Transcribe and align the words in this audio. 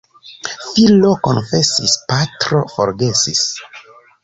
Filo 0.69 1.11
konfesis, 1.27 1.95
patro 2.13 2.65
forgesis. 2.79 3.47